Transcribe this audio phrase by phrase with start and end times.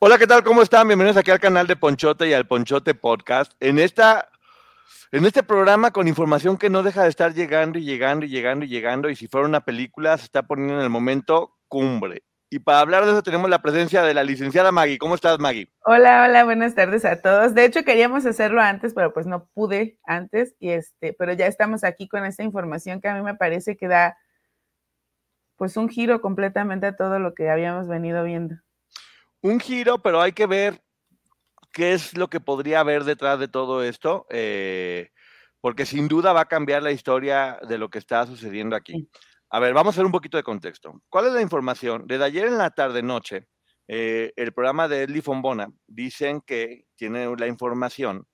[0.00, 0.44] Hola, ¿qué tal?
[0.44, 0.86] ¿Cómo están?
[0.86, 3.52] Bienvenidos aquí al canal de Ponchote y al Ponchote Podcast.
[3.58, 4.28] En esta
[5.10, 8.64] en este programa con información que no deja de estar llegando y llegando y llegando
[8.64, 12.22] y llegando y si fuera una película se está poniendo en el momento cumbre.
[12.48, 14.98] Y para hablar de eso tenemos la presencia de la licenciada Maggie.
[14.98, 15.68] ¿Cómo estás, Maggie?
[15.84, 17.56] Hola, hola, buenas tardes a todos.
[17.56, 21.82] De hecho, queríamos hacerlo antes, pero pues no pude antes, y este, pero ya estamos
[21.82, 24.16] aquí con esta información que a mí me parece que da
[25.56, 28.58] pues un giro completamente a todo lo que habíamos venido viendo
[29.42, 30.82] un giro, pero hay que ver
[31.72, 35.10] qué es lo que podría haber detrás de todo esto, eh,
[35.60, 39.08] porque sin duda va a cambiar la historia de lo que está sucediendo aquí.
[39.50, 41.02] A ver, vamos a ver un poquito de contexto.
[41.08, 42.04] ¿Cuál es la información?
[42.06, 43.48] Desde ayer en la tarde-noche,
[43.86, 48.26] eh, el programa de Edli Fombona dicen que tiene la información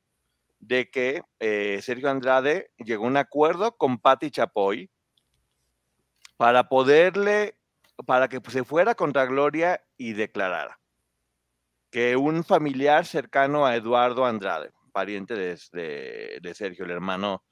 [0.58, 4.90] de que eh, Sergio Andrade llegó a un acuerdo con Patti Chapoy
[6.36, 7.58] para poderle,
[8.06, 10.80] para que se fuera contra Gloria y declarara
[11.94, 17.44] que un familiar cercano a Eduardo Andrade, pariente de, Sergio, el hermano,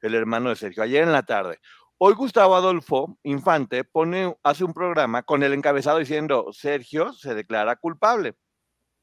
[0.00, 1.58] el hermano de Sergio, ayer en la tarde.
[1.96, 7.74] Hoy Gustavo Adolfo Infante pone, hace un programa con el encabezado diciendo Sergio se declara
[7.74, 8.36] culpable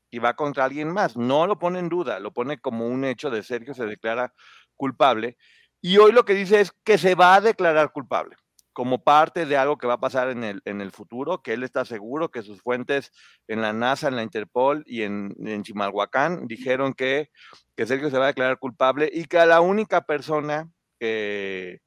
[0.10, 1.18] y va contra alguien más.
[1.18, 4.34] No lo pone en duda, lo pone como un hecho de Sergio se declara
[4.78, 5.36] culpable.
[5.82, 8.38] Y hoy lo que dice es que se va a declarar culpable
[8.76, 11.64] como parte de algo que va a pasar en el, en el futuro, que él
[11.64, 13.14] está seguro que sus fuentes
[13.48, 17.32] en la NASA, en la Interpol y en, Chimalhuacán dijeron que,
[17.78, 20.70] que, Sergio se va a declarar culpable y que la única persona
[21.00, 21.80] que,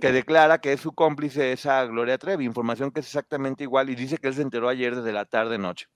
[0.00, 3.90] que declara que es su cómplice es a Gloria Trevi, información que es exactamente igual
[3.90, 5.88] y dice que él se enteró ayer desde la tarde-noche.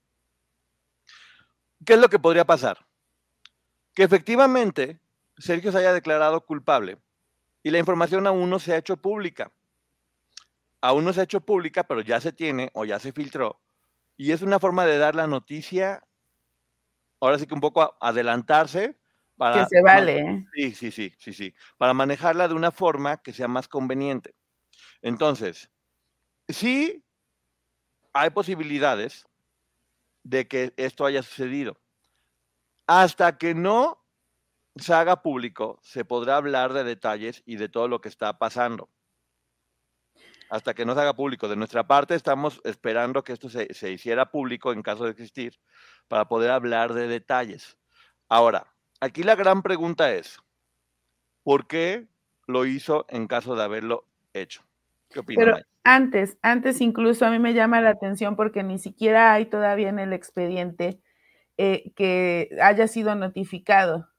[1.85, 2.85] ¿Qué es lo que podría pasar?
[3.95, 4.99] Que efectivamente
[5.37, 6.97] Sergio se haya declarado culpable
[7.63, 9.53] y la información aún no se ha hecho pública
[10.81, 13.61] aún no se ha hecho pública, pero ya se tiene o ya se filtró.
[14.17, 16.03] Y es una forma de dar la noticia,
[17.19, 18.97] ahora sí que un poco adelantarse.
[19.37, 20.19] Para, que se vale.
[20.19, 20.45] ¿eh?
[20.53, 21.55] Sí, sí, sí, sí, sí.
[21.77, 24.35] Para manejarla de una forma que sea más conveniente.
[25.01, 25.71] Entonces,
[26.49, 27.05] sí
[28.11, 29.25] hay posibilidades
[30.23, 31.79] de que esto haya sucedido.
[32.87, 34.03] Hasta que no
[34.75, 38.89] se haga público, se podrá hablar de detalles y de todo lo que está pasando
[40.49, 41.47] hasta que no se haga público.
[41.47, 45.59] De nuestra parte, estamos esperando que esto se, hiciera público en caso de existir
[46.07, 47.77] para poder hablar de detalles.
[48.27, 48.67] Ahora,
[48.99, 50.39] aquí la gran pregunta es,
[51.43, 52.07] ¿por qué
[52.47, 54.63] lo hizo en caso de haberlo hecho?
[55.09, 55.45] ¿Qué opinas?
[55.45, 59.89] Pero antes, antes incluso a mí me llama la atención porque ni siquiera hay todavía
[59.89, 60.99] en el expediente
[61.57, 64.09] eh, que haya sido notificado.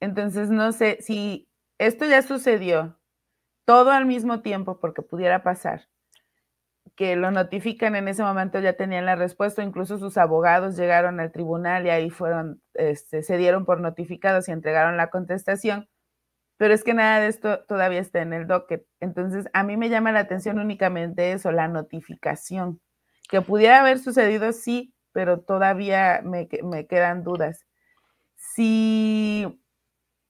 [0.00, 1.48] Entonces, no sé si
[1.78, 2.98] esto ya sucedió,
[3.66, 5.88] todo al mismo tiempo, porque pudiera pasar,
[6.96, 11.32] que lo notifican en ese momento ya tenían la respuesta, incluso sus abogados llegaron al
[11.32, 15.88] tribunal y ahí fueron, este, se dieron por notificados y entregaron la contestación,
[16.56, 18.86] pero es que nada de esto todavía está en el docket.
[19.00, 22.80] Entonces, a mí me llama la atención únicamente eso, la notificación,
[23.28, 27.66] que pudiera haber sucedido, sí, pero todavía me, me quedan dudas.
[28.36, 29.60] Si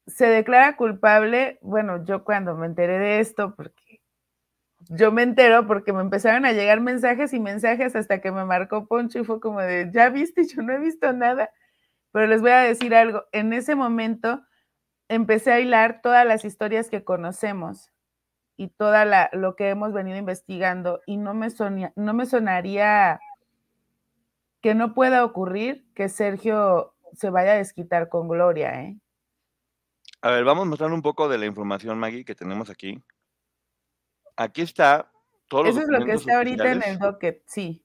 [0.06, 4.00] se declara culpable, bueno, yo cuando me enteré de esto, porque
[4.89, 8.87] yo me entero porque me empezaron a llegar mensajes y mensajes hasta que me marcó
[8.87, 11.50] Poncho y fue como de, ya viste, yo no he visto nada,
[12.12, 14.43] pero les voy a decir algo, en ese momento
[15.08, 17.91] empecé a hilar todas las historias que conocemos
[18.56, 21.49] y toda la, lo que hemos venido investigando y no me,
[21.97, 23.20] no me sonaría
[24.62, 28.99] que no pueda ocurrir que Sergio se vaya a desquitar con Gloria, ¿eh?
[30.22, 33.02] A ver, vamos a mostrar un poco de la información, Maggie, que tenemos aquí.
[34.36, 35.10] Aquí está
[35.48, 37.84] todo Eso es lo que está ahorita en el docket, sí.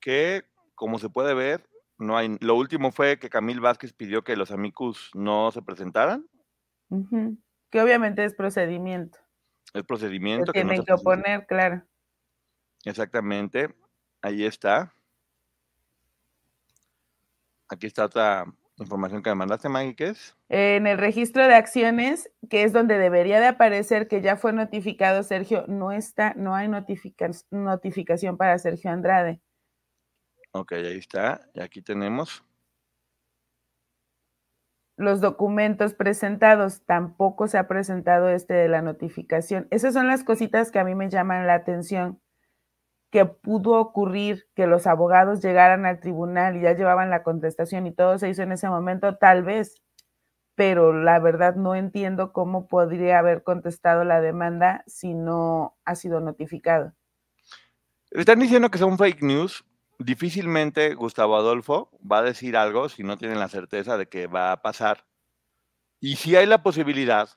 [0.00, 0.44] Que,
[0.74, 1.68] como se puede ver,
[1.98, 2.36] no hay.
[2.40, 6.28] Lo último fue que Camil Vázquez pidió que los amicus no se presentaran.
[7.70, 9.18] Que obviamente es procedimiento.
[9.72, 10.52] Es procedimiento.
[10.52, 11.82] que tienen que oponer, claro.
[12.84, 13.74] Exactamente.
[14.20, 14.94] Ahí está.
[17.68, 18.46] Aquí está otra
[18.82, 20.36] información que me mandaste, Maggie, ¿qué es?
[20.48, 25.22] En el registro de acciones, que es donde debería de aparecer que ya fue notificado
[25.22, 29.40] Sergio, no está, no hay notificación para Sergio Andrade.
[30.52, 31.40] Ok, ahí está.
[31.54, 32.44] Y aquí tenemos.
[34.98, 39.66] Los documentos presentados, tampoco se ha presentado este de la notificación.
[39.70, 42.21] Esas son las cositas que a mí me llaman la atención
[43.12, 47.92] que pudo ocurrir que los abogados llegaran al tribunal y ya llevaban la contestación y
[47.92, 49.82] todo se hizo en ese momento, tal vez,
[50.54, 56.20] pero la verdad no entiendo cómo podría haber contestado la demanda si no ha sido
[56.20, 56.94] notificado.
[58.10, 59.62] Están diciendo que son fake news.
[59.98, 64.52] Difícilmente Gustavo Adolfo va a decir algo si no tienen la certeza de que va
[64.52, 65.04] a pasar.
[66.00, 67.28] Y si hay la posibilidad,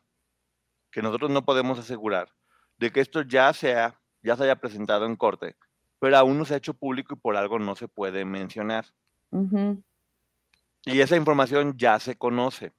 [0.90, 2.30] que nosotros no podemos asegurar,
[2.78, 5.56] de que esto ya sea, ya se haya presentado en corte,
[6.00, 8.86] pero aún no se ha hecho público y por algo no se puede mencionar.
[10.84, 12.74] Y esa información ya se conoce.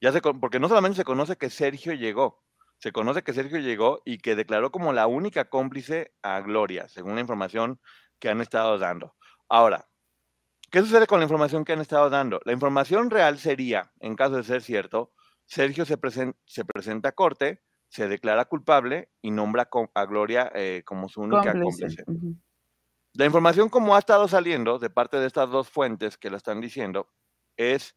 [0.00, 2.44] Ya se, porque no solamente se conoce que Sergio llegó,
[2.78, 7.14] se conoce que Sergio llegó y que declaró como la única cómplice a Gloria, según
[7.14, 7.80] la información
[8.18, 9.14] que han estado dando.
[9.48, 9.88] Ahora,
[10.70, 12.40] ¿qué sucede con la información que han estado dando?
[12.44, 15.12] La información real sería, en caso de ser cierto,
[15.46, 15.96] Sergio se,
[16.44, 17.62] se presenta a corte,
[17.94, 22.02] se declara culpable y nombra a Gloria eh, como su única cómplice.
[23.12, 26.60] La información como ha estado saliendo de parte de estas dos fuentes que la están
[26.60, 27.08] diciendo
[27.56, 27.94] es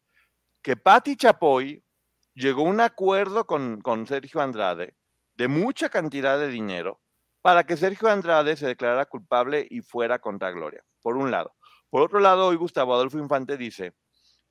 [0.62, 1.84] que Patti Chapoy
[2.32, 4.94] llegó a un acuerdo con, con Sergio Andrade
[5.34, 7.00] de mucha cantidad de dinero
[7.42, 11.56] para que Sergio Andrade se declarara culpable y fuera contra Gloria, por un lado.
[11.90, 13.94] Por otro lado, hoy Gustavo Adolfo Infante dice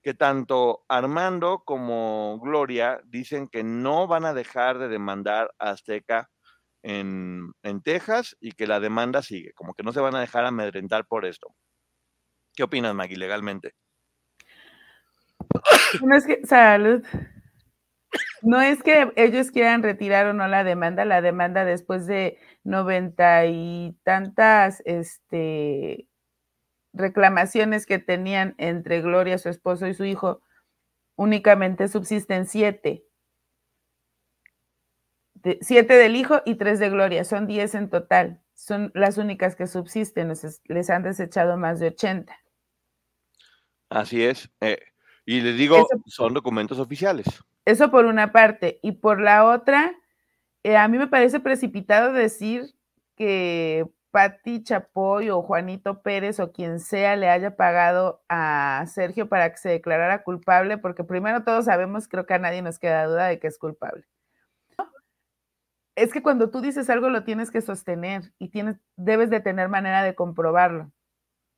[0.08, 6.30] que tanto Armando como Gloria dicen que no van a dejar de demandar a Azteca
[6.82, 7.52] en,
[7.84, 11.26] Texas y que la demanda sigue, como que no se van a dejar amedrentar por
[11.26, 11.54] esto.
[12.56, 13.74] ¿Qué opinas, Maggie, legalmente?
[16.02, 17.04] No es que, salud.
[18.44, 23.46] No es que ellos quieran retirar o no la demanda, la demanda después de noventa
[23.46, 26.08] y tantas, este,
[26.98, 30.42] reclamaciones que tenían entre Gloria, su esposo y su hijo,
[31.16, 33.06] únicamente subsisten siete.
[35.62, 38.42] siete del hijo y tres de Gloria, son diez en total.
[38.54, 40.34] Son las únicas que subsisten,
[40.66, 42.38] les, han desechado más de ochenta.
[43.90, 44.50] Así es.
[44.62, 44.80] Eh,
[45.26, 47.28] y les digo, son documentos oficiales.
[47.66, 48.80] Eso por una parte.
[48.82, 49.94] Y por la otra,
[50.64, 52.74] eh, a mí me parece precipitado decir
[53.16, 53.86] que
[54.18, 59.58] Pati Chapoy o Juanito Pérez o quien sea le haya pagado a Sergio para que
[59.58, 63.38] se declarara culpable, porque primero todos sabemos, creo que a nadie nos queda duda de
[63.38, 64.06] que es culpable.
[65.96, 69.70] Es que cuando tú dices algo lo tienes que sostener y tienes, debes de tener
[69.70, 70.92] manera de comprobarlo.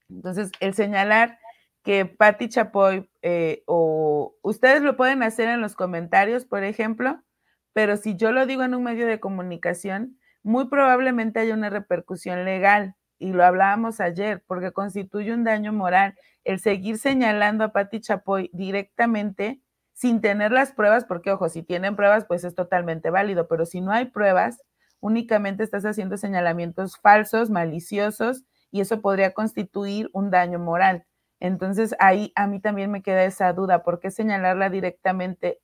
[0.10, 1.40] Entonces, el señalar
[1.82, 7.24] que Pati Chapoy eh, o ustedes lo pueden hacer en los comentarios, por ejemplo,
[7.72, 12.46] pero si yo lo digo en un medio de comunicación, muy probablemente haya una repercusión
[12.46, 16.16] legal, y lo hablábamos ayer, porque constituye un daño moral
[16.46, 19.62] el seguir señalando a Pati Chapoy directamente
[19.94, 23.82] sin tener las pruebas, porque ojo, si tienen pruebas, pues es totalmente válido, pero si
[23.82, 24.62] no hay pruebas,
[25.02, 31.06] únicamente estás haciendo señalamientos falsos, maliciosos, y eso podría constituir un daño moral.
[31.42, 35.60] Entonces ahí a mí también me queda esa duda, ¿por qué señalarla directamente?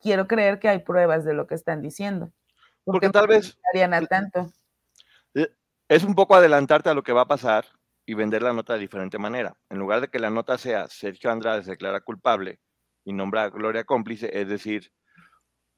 [0.00, 2.32] Quiero creer que hay pruebas de lo que están diciendo.
[2.86, 3.58] Porque tal vez...
[4.08, 4.52] tanto.
[5.34, 5.48] Eh,
[5.88, 7.66] es un poco adelantarte a lo que va a pasar
[8.06, 9.56] y vender la nota de diferente manera.
[9.68, 12.60] En lugar de que la nota sea Sergio Andrade se declara culpable
[13.04, 14.92] y nombra a Gloria cómplice, es decir,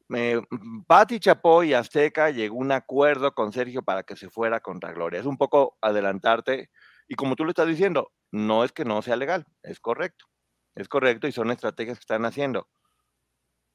[0.07, 0.43] me,
[0.87, 4.93] Pati Chapoy y Azteca llegó a un acuerdo con Sergio para que se fuera contra
[4.93, 5.21] Gloria.
[5.21, 6.71] Es un poco adelantarte
[7.09, 10.27] y como tú lo estás diciendo, no es que no sea legal, es correcto.
[10.75, 12.69] Es correcto y son estrategias que están haciendo.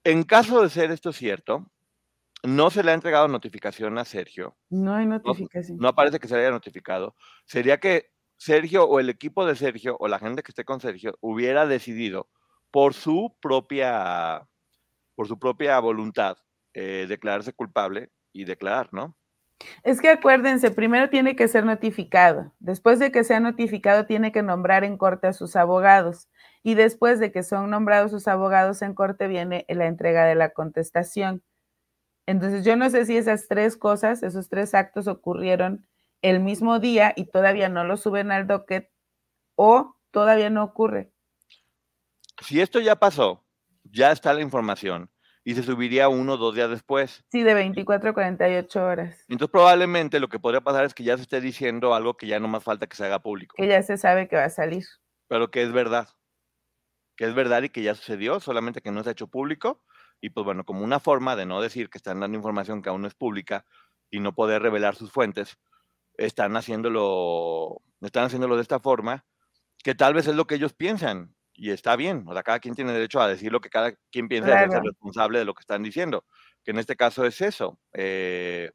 [0.04, 1.72] En caso de ser esto cierto,
[2.44, 4.58] no se le ha entregado notificación a Sergio.
[4.70, 5.78] No hay notificación.
[5.78, 7.16] No, aparece que se le haya notificado.
[7.46, 11.18] Sería que Sergio o el equipo de Sergio o la gente que esté con Sergio
[11.22, 12.30] hubiera decidido
[12.72, 14.48] por su propia,
[15.16, 16.38] por su propia voluntad
[16.74, 19.16] eh, declararse culpable y declarar, ¿no?
[19.84, 22.52] Es que acuérdense, primero tiene que ser notificado.
[22.60, 26.28] Después de que sea notificado, tiene que nombrar en corte a sus abogados.
[26.64, 30.50] Y después de que son nombrados sus abogados en corte, viene la entrega de la
[30.50, 31.44] contestación.
[32.25, 35.88] Entonces yo no sé si esas tres cosas, esos tres actos ocurrieron
[36.22, 38.89] el mismo día y todavía no lo suben al docket
[39.56, 41.12] o todavía no ocurre.
[42.42, 43.46] Si esto ya pasó,
[43.84, 45.10] ya está la información
[45.44, 47.24] y se subiría uno o dos días después.
[47.30, 49.25] Sí, de 24 a 48 horas.
[49.27, 52.39] Entonces probablemente lo que podría pasar es que ya se esté diciendo algo que ya
[52.39, 53.56] no más falta que se haga público.
[53.58, 54.86] Que ya se sabe que va a salir.
[55.27, 56.08] Pero que es verdad.
[57.18, 59.84] Que es verdad y que ya sucedió, solamente que no se ha hecho público.
[60.24, 63.01] Y pues bueno, como una forma de no decir que están dando información que aún
[63.01, 63.65] no es pública
[64.10, 65.58] y no poder revelar sus fuentes,
[66.15, 69.25] están haciéndolo, están haciéndolo de esta forma,
[69.84, 72.74] que tal vez es lo que ellos piensan y está bien, o sea, cada quien
[72.74, 75.60] tiene derecho a decir lo que cada quien piensa y ser responsable de lo que
[75.60, 76.24] están diciendo,
[76.63, 78.72] que en este caso es eso, eh,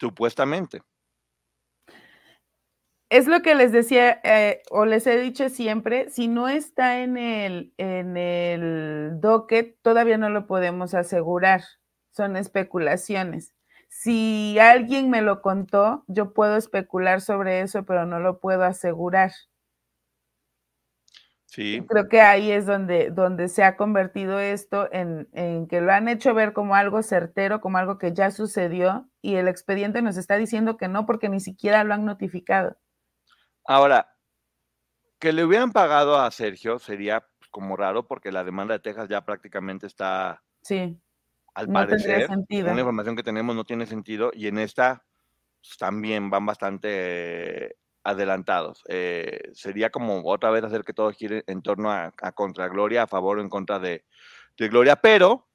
[0.00, 0.82] supuestamente.
[3.08, 7.16] Es lo que les decía eh, o les he dicho siempre, si no está en
[7.16, 11.62] el, en el docket, todavía no lo podemos asegurar,
[12.10, 13.54] son especulaciones.
[13.88, 19.30] Si alguien me lo contó, yo puedo especular sobre eso, pero no lo puedo asegurar.
[21.86, 26.08] Creo que ahí es donde, donde se ha convertido esto en, en, que lo han
[26.08, 30.36] hecho ver como algo certero, como algo que ya sucedió, y el expediente nos está
[30.36, 32.76] diciendo que no, porque ni siquiera lo han notificado.
[33.68, 34.16] Ahora,
[35.18, 39.24] que le hubieran pagado a Sergio sería como raro, porque la demanda de Texas ya
[39.24, 40.42] prácticamente está.
[40.62, 41.00] Sí.
[41.54, 42.70] Al parecer, sentido.
[42.70, 45.06] una información que tenemos no tiene sentido, y en esta
[45.62, 48.84] pues, también van bastante adelantados.
[48.88, 53.06] Eh, sería como otra vez hacer que todo gire en torno a, contra Gloria, a
[53.06, 54.04] favor o en contra de,
[54.58, 55.48] Gloria, pero,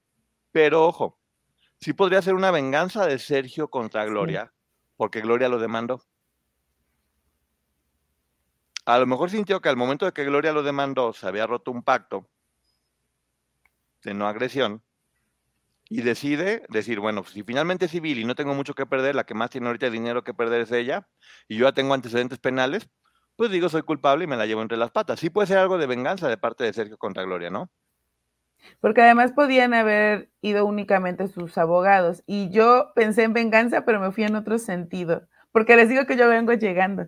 [0.51, 1.20] pero ojo,
[1.80, 4.53] sí podría ser una venganza de Sergio contra Gloria,
[4.98, 6.03] porque Gloria lo demandó.
[8.91, 11.71] A lo mejor sintió que al momento de que Gloria lo demandó se había roto
[11.71, 12.27] un pacto
[14.03, 14.83] de no agresión
[15.88, 19.24] y decide decir, bueno, si finalmente es civil y no tengo mucho que perder, la
[19.24, 21.07] que más tiene ahorita dinero que perder es ella,
[21.48, 22.89] y yo ya tengo antecedentes penales,
[23.38, 25.21] pues digo, soy culpable y me la llevo entre las patas.
[25.21, 27.71] Sí puede ser algo de venganza de parte de Sergio contra Gloria, ¿no?
[28.81, 32.24] Porque además podían haber ido únicamente sus abogados.
[32.25, 35.29] Y yo pensé en venganza, pero me fui en otro sentido.
[35.53, 37.07] Porque les digo que yo vengo llegando.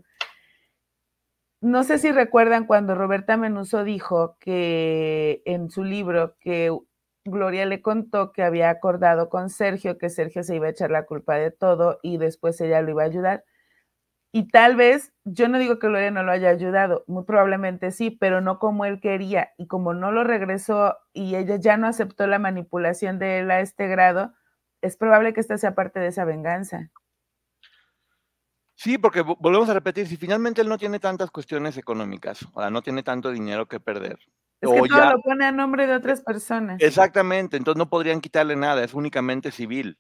[1.64, 6.78] No sé si recuerdan cuando Roberta Menuso dijo que en su libro que
[7.24, 11.06] Gloria le contó que había acordado con Sergio que Sergio se iba a echar la
[11.06, 13.46] culpa de todo y después ella lo iba a ayudar.
[14.34, 18.12] Y tal vez, yo no digo que Gloria no lo haya ayudado, muy probablemente sí,
[18.12, 19.52] pero no como él quería.
[19.58, 23.62] Y como no lo regresó y ella ya no aceptó la manipulación de él a
[23.62, 24.34] este grado,
[24.82, 26.92] es probable que esta sea parte de esa venganza.
[28.76, 32.70] Sí, porque volvemos a repetir, si finalmente él no tiene tantas cuestiones económicas, o sea,
[32.70, 34.18] no tiene tanto dinero que perder,
[34.62, 36.82] es que todo lo pone a nombre de otras personas.
[36.82, 40.00] Exactamente, entonces no podrían quitarle nada, es únicamente civil.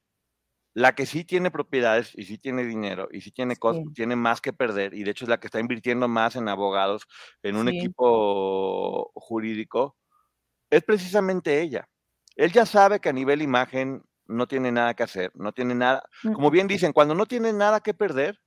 [0.76, 4.42] La que sí tiene propiedades y sí tiene dinero y sí tiene cosas, tiene más
[4.42, 7.06] que perder y de hecho es la que está invirtiendo más en abogados,
[7.44, 9.96] en un equipo jurídico,
[10.72, 11.88] es precisamente ella.
[12.36, 16.02] Él ya sabe que a nivel imagen no tiene nada que hacer, no tiene nada,
[16.34, 18.40] como bien dicen, cuando no tienes nada que perder,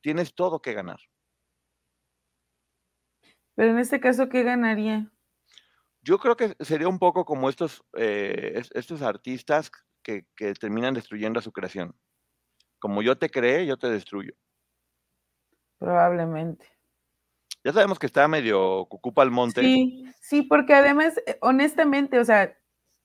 [0.00, 1.00] tienes todo que ganar.
[3.54, 5.10] Pero en este caso, ¿qué ganaría?
[6.02, 9.70] Yo creo que sería un poco como estos, eh, estos artistas
[10.02, 10.24] que,
[10.54, 11.94] terminan destruyendo a su creación.
[12.78, 14.32] Como yo te creé, yo te destruyo.
[15.78, 16.66] Probablemente.
[17.64, 19.60] Ya sabemos que está medio cucupa al monte.
[19.60, 22.56] Sí, sí, porque además, eh, honestamente, o sea,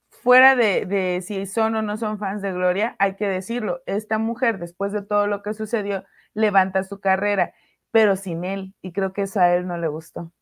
[0.09, 4.19] fuera de, de, si son o no son fans de Gloria, hay que decirlo, esta
[4.19, 7.53] mujer, después de todo lo que sucedió, levanta su carrera,
[7.91, 10.33] pero sin él, y creo que eso a él no le gustó.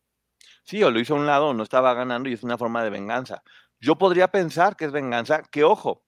[0.64, 2.82] Sí, o lo hizo a un lado o no estaba ganando y es una forma
[2.84, 3.42] de venganza.
[3.80, 6.04] Yo podría pensar que es venganza, que ojo,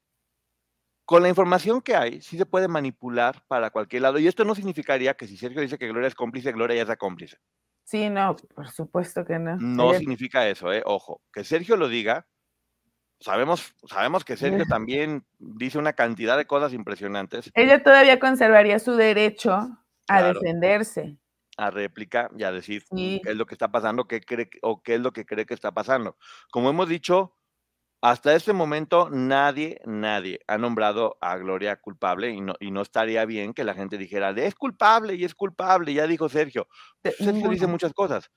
[1.04, 4.18] con la información que hay, sí se puede manipular para cualquier lado.
[4.18, 6.88] Y esto no significaría que si Sergio dice que Gloria es cómplice, Gloria ya es
[6.88, 7.38] la cómplice.
[7.84, 9.56] Sí, no, por supuesto que no.
[9.56, 10.82] No significa eso, ¿eh?
[10.86, 12.26] Ojo, que Sergio lo diga.
[13.24, 17.50] Sabemos, sabemos que Sergio también dice una cantidad de cosas impresionantes.
[17.54, 19.78] Ella todavía conservaría su derecho
[20.08, 21.16] a defenderse
[21.56, 24.96] a réplica y a decir qué es lo que está pasando, qué cree o qué
[24.96, 26.18] es lo que cree que está pasando.
[26.50, 27.34] Como hemos dicho,
[28.02, 33.24] hasta este momento nadie, nadie ha nombrado a Gloria culpable y no, y no estaría
[33.24, 36.68] bien que la gente dijera, es culpable y es culpable, ya dijo Sergio.
[37.02, 38.30] Sergio dice muchas cosas.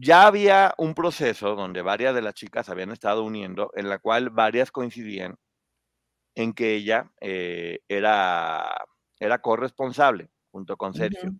[0.00, 4.30] Ya había un proceso donde varias de las chicas habían estado uniendo, en la cual
[4.30, 5.36] varias coincidían
[6.36, 8.76] en que ella eh, era,
[9.18, 11.32] era corresponsable junto con Sergio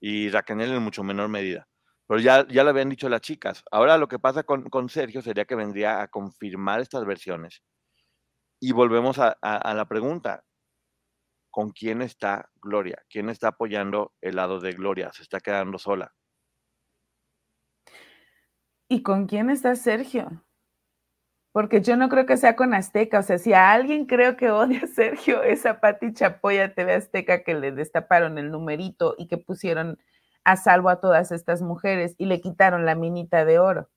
[0.00, 1.66] y Raquel en mucho menor medida.
[2.06, 3.62] Pero ya, ya lo habían dicho las chicas.
[3.70, 7.62] Ahora lo que pasa con, con Sergio sería que vendría a confirmar estas versiones.
[8.60, 10.44] Y volvemos a, a, la pregunta,
[11.50, 13.02] ¿con quién está Gloria?
[13.08, 15.10] ¿Quién está apoyando el lado de Gloria?
[15.14, 16.12] ¿Se está quedando sola?
[18.88, 20.44] ¿Y con quién está Sergio?
[21.52, 23.20] Porque yo no creo que sea con Azteca.
[23.20, 26.94] O sea, si a alguien creo que odia a Sergio, es a Pati Chapoya TV
[26.94, 29.98] Azteca que le destaparon el numerito y que pusieron
[30.44, 33.88] a salvo a todas estas mujeres y le quitaron la minita de oro.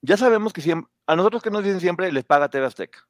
[0.00, 3.09] Ya sabemos que siempre, a nosotros que nos dicen siempre les paga TV Azteca.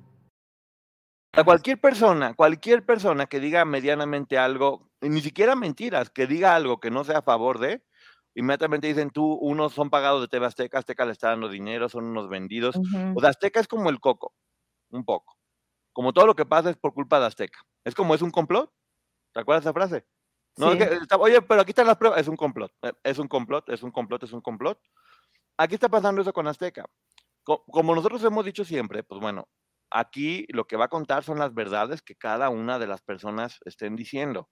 [1.33, 6.79] A cualquier persona, cualquier persona que diga medianamente algo, ni siquiera mentiras, que diga algo
[6.79, 7.83] que no sea a favor de,
[8.35, 12.05] inmediatamente dicen tú, unos son pagados de TV Azteca, Azteca le está dando dinero, son
[12.05, 12.75] unos vendidos.
[13.15, 14.33] O sea, Azteca es como el coco,
[14.89, 15.37] un poco.
[15.93, 17.59] Como todo lo que pasa es por culpa de Azteca.
[17.85, 18.71] Es como es un complot.
[19.33, 20.05] ¿Te acuerdas de esa frase?
[20.57, 20.67] No,
[21.19, 22.19] oye, pero aquí están las pruebas.
[22.19, 22.71] Es un complot.
[22.81, 24.79] Eh, es un complot, es un complot, es un complot.
[25.57, 26.85] Aquí está pasando eso con Azteca.
[27.43, 29.47] Como nosotros hemos dicho siempre, pues bueno,
[29.91, 33.59] aquí lo que va a contar son las verdades que cada una de las personas
[33.65, 34.49] estén diciendo.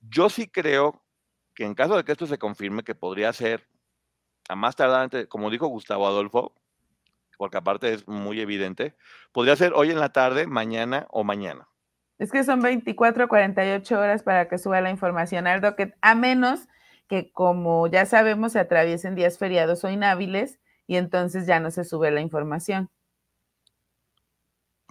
[0.00, 1.04] Yo sí creo
[1.54, 3.66] que en caso de que esto se confirme, que podría ser
[4.48, 6.54] a más tardar, como dijo Gustavo Adolfo,
[7.38, 8.96] porque aparte es muy evidente,
[9.32, 11.68] podría ser hoy en la tarde, mañana o mañana.
[12.18, 16.68] Es que son 24 48 horas para que suba la información al docket, a menos
[17.08, 21.84] que, como ya sabemos, se atraviesen días feriados o inhábiles y entonces ya no se
[21.84, 22.90] sube la información.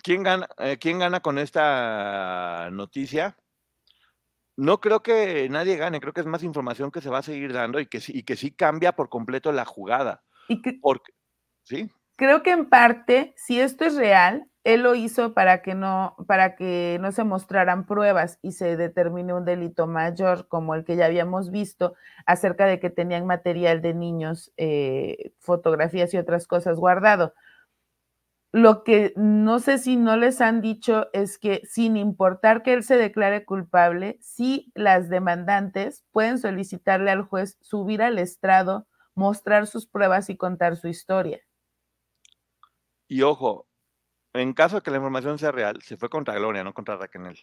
[0.03, 3.37] ¿Quién gana, eh, ¿quién gana con esta noticia?
[4.57, 7.53] No creo que nadie gane, creo que es más información que se va a seguir
[7.53, 10.23] dando y que sí, y que sí cambia por completo la jugada.
[10.47, 11.13] Y que, porque,
[11.63, 11.89] ¿sí?
[12.17, 16.55] Creo que en parte, si esto es real, él lo hizo para que no, para
[16.55, 21.05] que no se mostraran pruebas y se determine un delito mayor como el que ya
[21.05, 27.33] habíamos visto acerca de que tenían material de niños, eh, fotografías y otras cosas guardado.
[28.51, 32.83] Lo que no sé si no les han dicho es que sin importar que él
[32.83, 39.85] se declare culpable, sí las demandantes pueden solicitarle al juez subir al estrado, mostrar sus
[39.85, 41.41] pruebas y contar su historia.
[43.07, 43.67] Y ojo,
[44.33, 47.37] en caso de que la información sea real, se fue contra Gloria, no contra Raquel.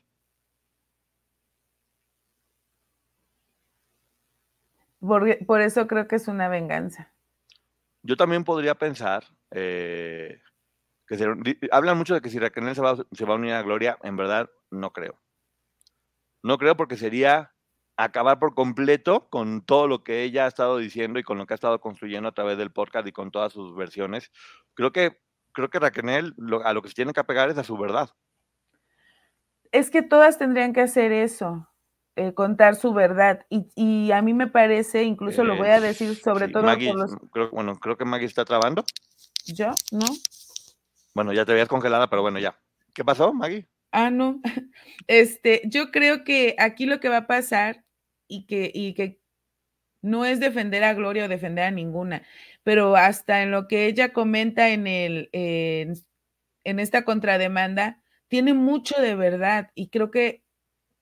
[4.98, 7.12] Por, por eso creo que es una venganza.
[8.02, 10.40] Yo también podría pensar, eh,
[11.06, 13.98] que hablan mucho de que si Raquel se va, se va a unir a Gloria,
[14.02, 15.18] en verdad no creo.
[16.42, 17.52] No creo porque sería
[17.96, 21.54] acabar por completo con todo lo que ella ha estado diciendo y con lo que
[21.54, 24.30] ha estado construyendo a través del podcast y con todas sus versiones.
[24.74, 25.18] Creo que,
[25.52, 28.10] creo que Raquel a lo que se tiene que apegar es a su verdad.
[29.72, 31.68] Es que todas tendrían que hacer eso,
[32.16, 33.46] eh, contar su verdad.
[33.50, 37.50] Y, a mí me parece, incluso lo voy a decir sobre todo por los...
[37.50, 38.84] bueno, creo que Maggie está trabando.
[39.46, 39.70] ¿Yo?
[39.90, 40.06] ¿No?
[41.16, 42.60] Bueno, ya te veías congelada, pero bueno, ya.
[42.92, 43.66] ¿Qué pasó, Maggie?
[43.90, 44.42] Ah, no.
[45.06, 47.84] Este, yo creo que aquí lo que va a pasar
[48.28, 49.18] y que, y que
[50.02, 52.22] no es defender a Gloria o defender a ninguna,
[52.64, 55.94] pero hasta en lo que ella comenta en el en,
[56.64, 60.44] en esta contrademanda, tiene mucho de verdad y creo que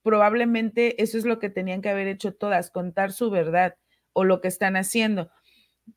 [0.01, 3.75] probablemente eso es lo que tenían que haber hecho todas, contar su verdad
[4.13, 5.29] o lo que están haciendo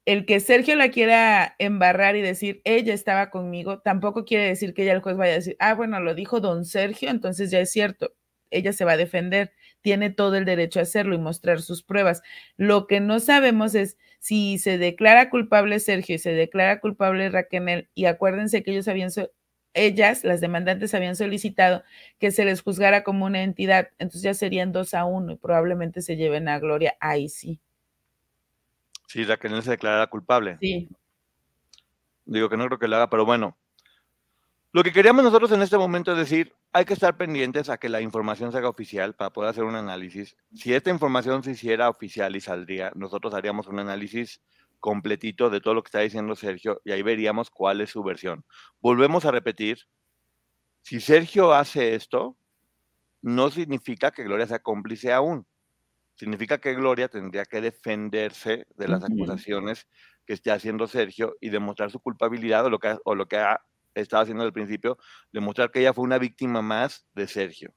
[0.05, 4.85] el que Sergio la quiera embarrar y decir, ella estaba conmigo, tampoco quiere decir que
[4.85, 7.70] ya el juez vaya a decir, ah, bueno, lo dijo don Sergio, entonces ya es
[7.70, 8.14] cierto,
[8.51, 12.22] ella se va a defender, tiene todo el derecho a hacerlo y mostrar sus pruebas.
[12.57, 17.88] Lo que no sabemos es si se declara culpable Sergio y se declara culpable Raquel,
[17.94, 19.11] y acuérdense que ellos habían,
[19.74, 21.83] ellas, las demandantes, habían solicitado
[22.18, 26.03] que se les juzgara como una entidad, entonces ya serían dos a uno y probablemente
[26.03, 27.61] se lleven a Gloria, ahí sí.
[29.09, 30.59] Sí, Raquel se declarara culpable.
[30.61, 30.87] Sí.
[32.27, 33.57] Digo que no creo que lo haga, pero bueno.
[34.71, 37.88] Lo que queríamos nosotros en este momento es decir, hay que estar pendientes a que
[37.88, 40.37] la información se haga oficial para poder hacer un análisis.
[40.55, 44.42] Si esta información se hiciera oficial y saldría, nosotros haríamos un análisis
[44.79, 48.44] completito de todo lo que está diciendo Sergio y ahí veríamos cuál es su versión.
[48.79, 49.79] Volvemos a repetir,
[50.83, 52.37] si Sergio hace esto,
[53.23, 55.47] no significa que Gloria sea cómplice aún
[56.18, 59.87] significa que Gloria tendría que defenderse de las acusaciones
[60.26, 63.61] que esté haciendo Sergio y demostrar su culpabilidad o lo que, o lo que ha
[63.94, 64.98] estado haciendo desde el principio,
[65.33, 67.72] demostrar que ella fue una víctima más de Sergio.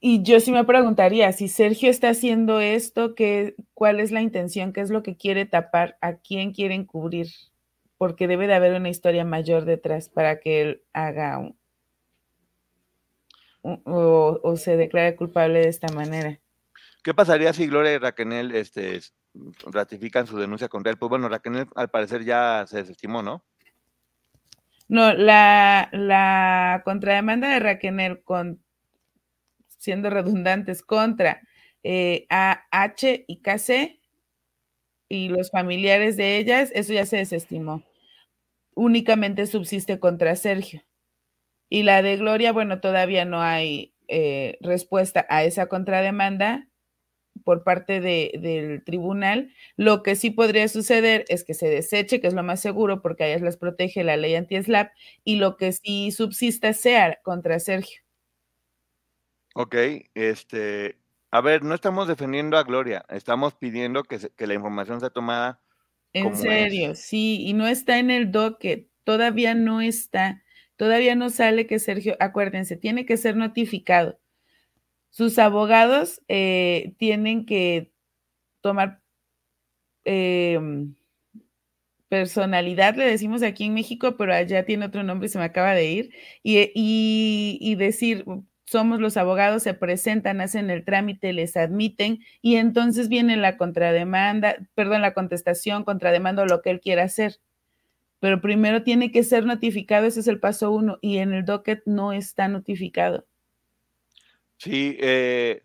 [0.00, 4.72] Y yo sí me preguntaría, si Sergio está haciendo esto, ¿qué, ¿cuál es la intención?
[4.72, 5.96] ¿Qué es lo que quiere tapar?
[6.02, 7.28] ¿A quién quiere encubrir?
[8.04, 11.56] porque debe de haber una historia mayor detrás para que él haga un,
[13.86, 16.38] o, se declare culpable de esta manera.
[17.04, 18.98] ¿Qué pasaría si Gloria y Raquel este,
[19.66, 20.96] ratifican su denuncia contra él?
[20.96, 23.44] Pues bueno, Raquel al parecer ya se desestimó, ¿no?
[24.88, 28.64] No, la, contrademanda de Raquel con,
[29.76, 31.42] siendo redundantes, contra
[31.82, 34.00] eh, AH y KC
[35.10, 37.82] y los familiares de ellas, eso ya se desestimó.
[38.74, 40.82] Únicamente subsiste contra Sergio.
[41.68, 46.66] Y la de Gloria, bueno, todavía no hay eh, respuesta a esa contrademanda
[47.42, 49.52] por parte del tribunal.
[49.76, 53.24] Lo que sí podría suceder es que se deseche, que es lo más seguro, porque
[53.24, 54.92] a ellas las protege la ley anti-SLAP,
[55.24, 58.02] y lo que sí subsista sea contra Sergio.
[59.54, 59.76] Ok,
[60.14, 60.98] este,
[61.30, 65.60] a ver, no estamos defendiendo a Gloria, estamos pidiendo que, que la información sea tomada.
[66.12, 70.42] En serio, sí, y no está en el docket, todavía no está,
[70.76, 74.18] todavía no sale que Sergio, acuérdense, tiene que ser notificado
[75.14, 77.92] sus abogados eh, tienen que
[78.62, 79.00] tomar
[80.04, 80.96] em,
[82.08, 85.86] personalidad, le decimos aquí en México, pero allá tiene otro nombre, se me acaba de
[85.86, 86.10] ir,
[86.42, 88.24] y, decir,
[88.64, 94.56] somos los abogados, se presentan, hacen el trámite, les admiten y entonces viene la contrademanda,
[94.74, 97.40] perdón, la contestación, contrademanda lo que él quiera hacer.
[98.20, 101.82] Pero primero tiene que ser notificado, ese es el paso uno, y en el docket
[101.86, 103.26] no está notificado.
[104.58, 105.62] Sí, eh,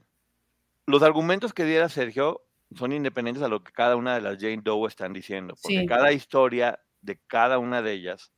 [0.86, 2.42] los argumentos que diera Sergio
[2.76, 6.12] son independientes a lo que cada una de las Jane Doe están diciendo, porque cada
[6.12, 8.32] historia de cada una de ellas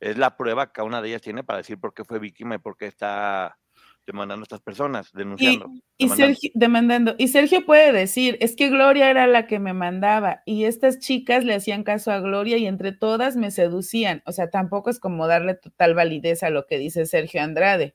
[0.00, 2.54] es la prueba que cada una de ellas tiene para decir por qué fue víctima
[2.54, 3.58] y por qué está
[4.06, 5.66] demandando a estas personas, denunciando.
[5.98, 6.16] Y, demandando.
[6.16, 7.14] Sergio, demandando.
[7.18, 11.44] Y Sergio puede decir, es que Gloria era la que me mandaba y estas chicas
[11.44, 14.22] le hacían caso a Gloria y entre todas me seducían.
[14.26, 17.94] O sea, tampoco es como darle total validez a lo que dice Sergio Andrade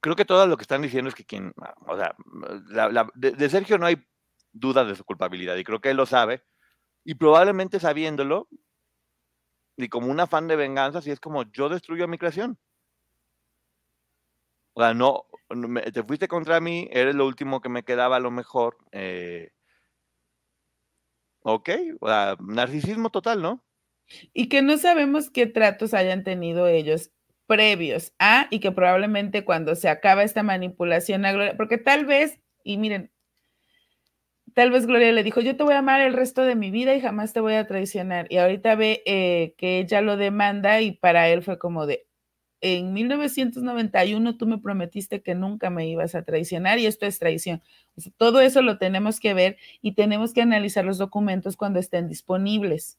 [0.00, 1.52] creo que todo lo que están diciendo es que quien,
[1.86, 2.14] o sea,
[3.14, 3.96] de, Sergio no hay
[4.52, 6.42] duda de su culpabilidad y creo que él lo sabe
[7.04, 8.48] y probablemente sabiéndolo
[9.76, 12.58] y como un afán de venganza, si es como yo destruyo mi creación.
[14.74, 15.26] O sea, no,
[15.92, 18.76] te fuiste contra mí, eres lo último que me quedaba lo mejor.
[18.92, 19.50] Eh,
[21.42, 23.64] ok, o sea, narcisismo total, ¿no?
[24.32, 27.10] Y que no sabemos qué tratos hayan tenido ellos
[27.48, 32.38] previos a y que probablemente cuando se acaba esta manipulación a Gloria, porque tal vez,
[32.62, 33.10] y miren,
[34.54, 36.94] tal vez Gloria le dijo, yo te voy a amar el resto de mi vida
[36.94, 38.26] y jamás te voy a traicionar.
[38.30, 42.06] Y ahorita ve eh, que ella lo demanda y para él fue como de,
[42.60, 47.62] en 1991 tú me prometiste que nunca me ibas a traicionar y esto es traición.
[48.16, 52.98] todo eso lo tenemos que ver y tenemos que analizar los documentos cuando estén disponibles.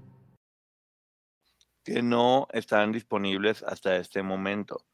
[1.83, 4.85] que no están disponibles hasta este momsto.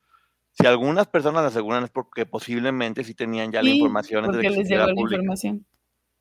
[0.52, 4.86] Si algunas personas aseguran es porque posiblemente sí tenían ya la información porque les llegó
[4.86, 5.66] la información.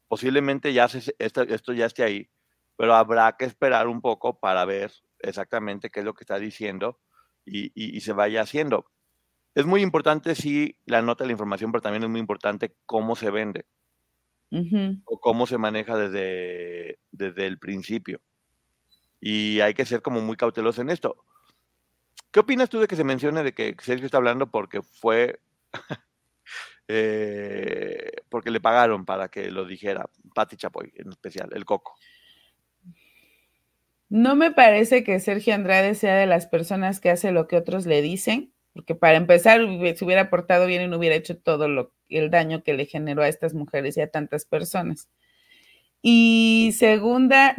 [0.09, 2.31] Posiblemente ya esto, ya esté ahí,
[2.77, 7.01] pero habrá que esperar un poco para ver exactamente qué es lo que está diciendo
[7.45, 8.87] y, se vaya haciendo.
[9.55, 13.17] Es muy importante sí la nota de la información, pero también es muy importante cómo
[13.17, 13.65] se vende
[15.05, 18.21] o cómo se maneja desde, desde el principio
[19.21, 21.17] y hay que ser como muy cauteloso en esto.
[22.31, 25.41] ¿Qué opinas tú de que se mencione de que Sergio está hablando porque fue,
[26.89, 31.95] eh, porque le pagaron para que lo dijera Patti Chapoy en especial, el coco?
[34.09, 37.87] No me parece que Sergio Andrade sea de las personas que hace lo que otros
[37.87, 39.61] le dicen, porque para empezar,
[39.97, 43.23] se hubiera portado bien y no hubiera hecho todo lo, el daño que le generó
[43.23, 45.09] a estas mujeres y a tantas personas.
[46.03, 47.57] Y segunda,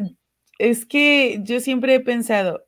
[0.59, 2.65] es que yo siempre he pensado,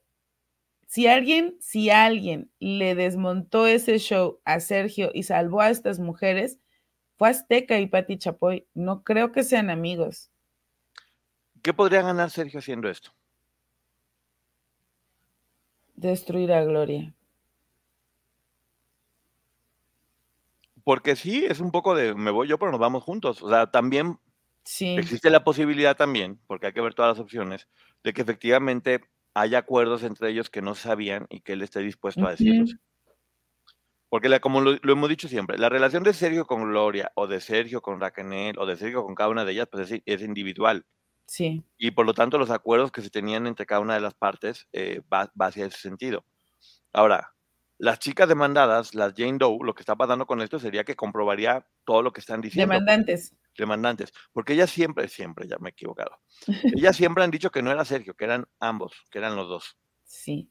[0.88, 6.60] si alguien, si alguien le desmontó ese show a Sergio y salvó a estas mujeres,
[7.16, 8.68] fue Azteca y Pati Chapoy.
[8.74, 10.32] No creo que sean amigos.
[11.62, 13.12] ¿Qué podría ganar Sergio haciendo esto?
[15.96, 17.14] Destruir a Gloria.
[20.84, 23.44] Porque sí, es un poco de me voy yo, pero nos vamos juntos.
[23.44, 24.18] O sea, también
[24.66, 27.68] Existe la posibilidad también, porque hay que ver todas las opciones,
[28.04, 29.02] de que efectivamente
[29.34, 32.76] hay acuerdos entre ellos que no sabían y que él esté dispuesto a decirlos.
[34.10, 37.82] Porque como lo, hemos dicho siempre, la relación de Sergio con Gloria o de Sergio
[37.82, 40.86] con Raquel o de Sergio con cada una de ellas pues es, individual.
[41.28, 41.64] Sí.
[41.78, 44.68] Y por lo tanto los acuerdos que se tenían entre cada una de las partes
[44.74, 46.26] eh, va, hacia ese sentido.
[46.92, 47.36] Ahora,
[47.78, 51.68] las chicas demandadas, las Jane Doe, lo que está pasando con esto sería que comprobaría
[51.86, 52.74] todo lo que están diciendo.
[52.74, 53.36] Demandantes.
[53.58, 54.14] Demandantes.
[54.32, 56.12] Porque ellas siempre, siempre, ya me he equivocado.
[56.76, 59.78] ellas siempre han dicho que no era Sergio, que eran ambos, que eran los dos.
[60.04, 60.50] Sí.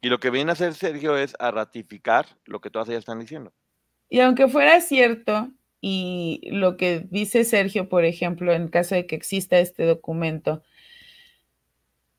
[0.00, 3.20] Y lo que viene a hacer Sergio es a ratificar lo que todas ellas están
[3.20, 3.52] diciendo.
[4.08, 9.16] Y aunque fuera cierto, y lo que dice Sergio, por ejemplo, en caso de que
[9.16, 10.62] exista este documento,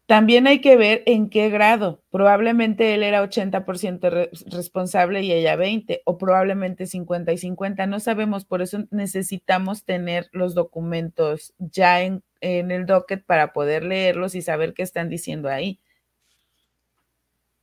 [0.05, 2.01] también hay que ver en qué grado.
[2.11, 7.87] Probablemente él era 80% responsable y ella 20, o probablemente 50 y 50.
[7.87, 14.35] No sabemos, por eso necesitamos tener los documentos ya en, el docket para poder leerlos
[14.35, 15.79] y saber qué están diciendo ahí.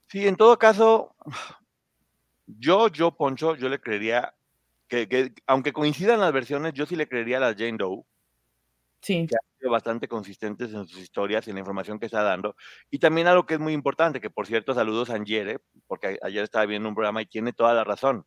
[0.09, 1.14] Sí, en todo caso,
[2.46, 4.35] yo, yo, Poncho, yo le creería
[4.88, 8.03] que, aunque coincidan las versiones, yo sí le creería a la Jane Doe.
[9.01, 9.27] Sí.
[9.27, 12.57] Que ha sido bastante consistentes en sus historias y en la información que está dando.
[12.91, 16.45] Y también algo que es muy importante, que por cierto, saludos a Angere, porque ayer
[16.45, 18.27] estaba viendo un programa y tiene toda la razón.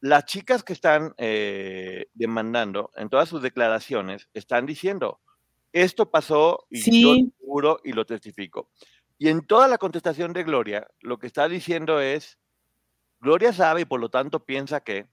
[0.00, 5.20] Las chicas que están eh, demandando, en todas sus declaraciones, están diciendo,
[5.72, 8.70] esto pasó y yo lo seguro y lo testifico.
[9.18, 12.38] Y en toda la contestación de Gloria, lo que está diciendo es,
[13.20, 15.06] Gloria sabe y por lo tanto piensa que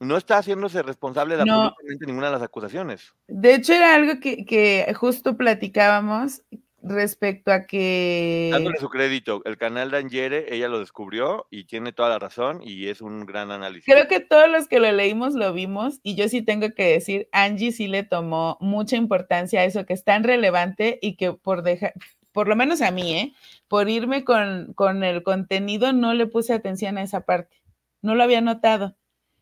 [0.00, 3.14] no está haciéndose responsable de absolutamente ninguna de las acusaciones.
[3.26, 6.42] De hecho, era algo que, que justo platicábamos,
[6.82, 8.50] respecto a que...
[8.52, 12.60] Dándole su crédito, el canal de Angere, ella lo descubrió y tiene toda la razón
[12.62, 13.92] y es un gran análisis.
[13.92, 17.28] Creo que todos los que lo leímos lo vimos y yo sí tengo que decir,
[17.32, 21.62] Angie sí le tomó mucha importancia a eso que es tan relevante y que por
[21.62, 21.94] dejar,
[22.32, 23.32] por lo menos a mí, ¿eh?
[23.66, 27.56] por irme con, con el contenido no le puse atención a esa parte,
[28.02, 28.96] no lo había notado.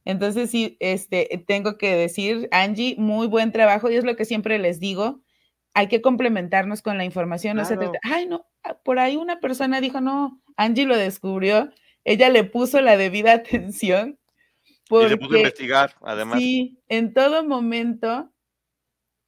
[0.06, 4.58] Entonces sí, este, tengo que decir, Angie, muy buen trabajo y es lo que siempre
[4.58, 5.20] les digo
[5.76, 7.60] hay que complementarnos con la información.
[8.02, 11.70] ay, no, ah, por ahí una persona dijo, no, Angie lo descubrió,
[12.02, 14.18] ella le puso la debida atención.
[14.90, 16.38] y se puso a investigar, además.
[16.38, 18.32] Sí, en todo momento,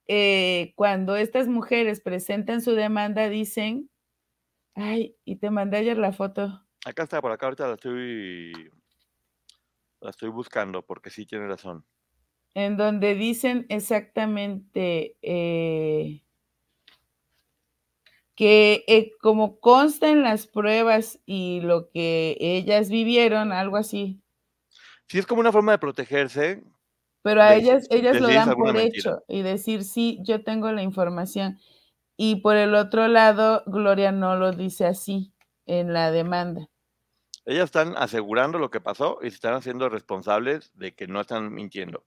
[0.07, 3.91] eh, cuando estas mujeres presentan su demanda, dicen,
[4.75, 6.67] ay, y te mandé ayer la foto.
[6.87, 8.71] Acá está, por acá ahorita la estoy,
[10.01, 11.85] la estoy buscando, porque sí tiene razón.
[12.55, 16.23] En donde dicen exactamente, eh,
[18.35, 24.23] que eh, como consta en las pruebas y lo que ellas vivieron, algo así.
[25.09, 26.63] Sí, es como una forma de protegerse.
[27.23, 31.59] Pero a ellas, ellas lo dan por hecho y decir, sí, yo tengo la información.
[32.17, 35.33] Y por el otro lado, Gloria no lo dice así
[35.67, 36.69] en la demanda.
[37.49, 41.51] Ellas están asegurando lo que pasó y se están haciendo responsables de que no están
[41.51, 42.05] mintiendo.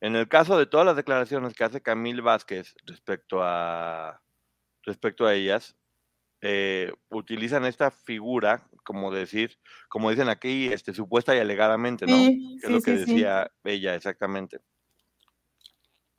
[0.00, 4.22] En el caso de todas las declaraciones que hace Camil Vázquez respecto a
[4.84, 5.76] respecto a ellas,
[6.42, 12.16] eh, utilizan esta figura, como decir, como dicen aquí, este, supuesta y alegadamente, ¿no?
[12.16, 14.60] es lo que decía ella exactamente.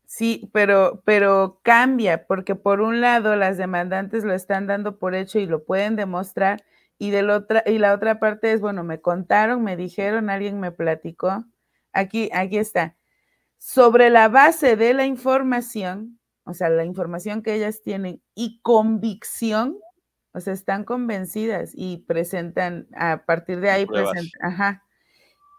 [0.06, 5.40] Sí, pero, pero cambia, porque por un lado las demandantes lo están dando por hecho
[5.40, 6.62] y lo pueden demostrar,
[7.00, 10.72] y, del otra, y la otra parte es, bueno, me contaron, me dijeron, alguien me
[10.72, 11.46] platicó.
[11.94, 12.98] Aquí, aquí está.
[13.58, 19.78] Sobre la base de la información, o sea, la información que ellas tienen y convicción,
[20.34, 24.84] o sea, están convencidas y presentan, a partir de ahí presentan, ajá.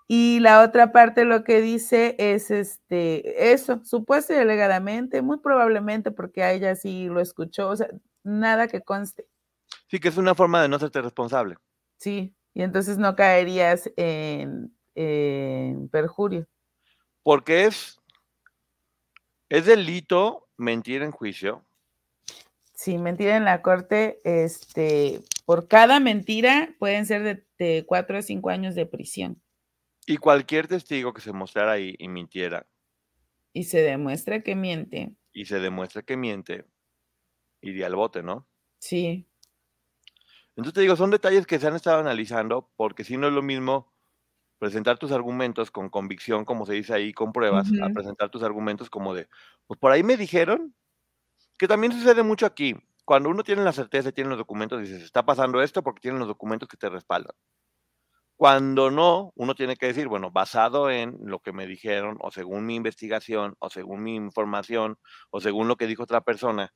[0.07, 6.11] Y la otra parte lo que dice es este, eso, supuesto y alegadamente, muy probablemente
[6.11, 7.89] porque a ella sí lo escuchó, o sea,
[8.25, 9.27] nada que conste.
[9.91, 11.57] Sí, que es una forma de no serte responsable.
[11.97, 16.47] Sí, y entonces no caerías en, en perjurio.
[17.25, 18.01] Porque es,
[19.49, 21.67] es delito mentir en juicio.
[22.73, 28.51] Sí, mentir en la corte, este, por cada mentira pueden ser de, cuatro a cinco
[28.51, 29.43] años de prisión.
[30.07, 32.67] Y cualquier testigo que se mostrara ahí y mintiera.
[33.53, 35.17] Y se demuestra que miente.
[35.33, 36.65] Y se demuestra que miente,
[37.61, 38.49] iría al bote, ¿no?
[38.79, 39.30] Sí.
[40.61, 43.41] Entonces te digo, son detalles que se han estado analizando, porque si no es lo
[43.41, 43.91] mismo
[44.59, 48.91] presentar tus argumentos con convicción, como se dice ahí, con pruebas, a presentar tus argumentos
[48.91, 49.27] como de,
[49.67, 50.75] pues por ahí me dijeron,
[51.57, 52.75] que también sucede mucho aquí.
[53.07, 56.19] Cuando uno tiene la certeza y tiene los documentos, dices, está pasando esto porque tienen
[56.19, 57.35] los documentos que te respaldan.
[58.37, 62.67] Cuando no, uno tiene que decir, bueno, basado en lo que me dijeron, o según
[62.67, 64.99] mi investigación, o según mi información,
[65.31, 66.75] o según lo que dijo otra persona,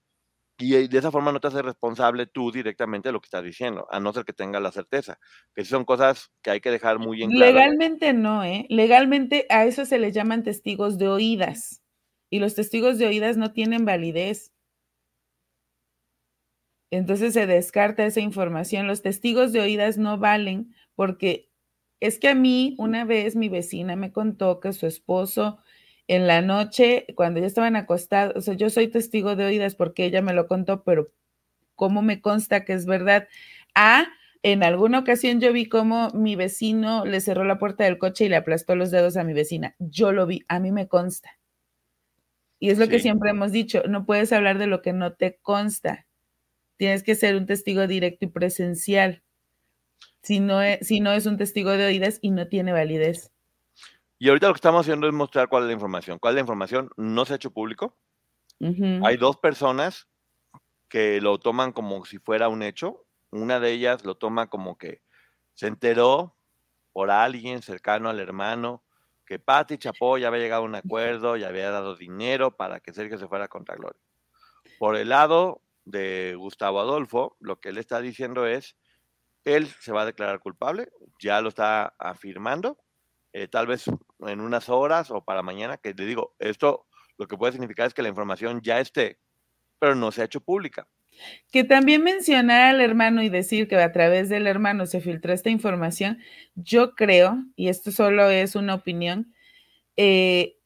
[0.57, 3.89] Y de esa forma no te haces responsable tú directamente de lo que estás diciendo,
[3.91, 5.19] a no ser que tengas la certeza.
[5.55, 7.53] Que son cosas que hay que dejar muy en claro.
[7.53, 8.67] Legalmente no, ¿eh?
[8.69, 11.83] Legalmente a eso se les llaman testigos de oídas.
[12.31, 14.53] Y los testigos de oídas no tienen validez.
[16.93, 18.87] Entonces se descarta esa información.
[18.87, 21.51] Los testigos de oídas no valen porque
[21.99, 25.59] es que a mí una vez mi vecina me contó que su esposo
[26.09, 30.05] en la noche, cuando ya estaban acostados, o sea, yo soy testigo de oídas porque
[30.05, 31.11] ella me lo contó, pero
[31.75, 33.29] ¿cómo me consta que es verdad?
[33.75, 34.07] Ah,
[34.43, 38.29] en alguna ocasión yo vi cómo mi vecino le cerró la puerta del coche y
[38.29, 39.75] le aplastó los dedos a mi vecina.
[39.79, 41.39] Yo lo vi, a mí me consta.
[42.61, 45.39] Y es lo que siempre hemos dicho, no puedes hablar de lo que no te
[45.43, 46.07] consta.
[46.77, 49.23] Tienes que ser un testigo directo y presencial.
[50.23, 53.34] Si no es, si no es un testigo de oídas y no tiene validez.
[54.25, 56.19] Y ahorita lo que estamos haciendo es mostrar cuál es la información.
[56.19, 56.89] ¿Cuál es la información?
[56.97, 57.95] No se ha hecho público.
[59.03, 60.09] Hay dos personas
[60.89, 63.05] que lo toman como si fuera un hecho.
[63.31, 65.03] Una de ellas lo toma como que
[65.53, 66.35] se enteró
[66.95, 68.83] por alguien cercano al hermano
[69.27, 72.95] que Patti Chapó ya había llegado a un acuerdo y había dado dinero para que
[72.95, 74.01] Sergio se fuera contra Gloria.
[74.79, 78.75] Por el lado de Gustavo Adolfo, lo que él está diciendo es,
[79.45, 80.89] él se va a declarar culpable,
[81.21, 82.79] ya lo está afirmando,
[83.35, 83.87] eh, tal vez
[84.21, 86.87] en unas horas o para mañana, que le digo, esto
[87.19, 89.19] lo que puede significar es que la información ya esté,
[89.81, 90.87] pero no se ha hecho pública.
[91.51, 95.51] Que también mencionar al hermano y decir que a través del hermano se filtró esta
[95.51, 96.19] información,
[96.55, 99.35] yo creo, y esto solo es una opinión,
[99.97, 100.57] eh,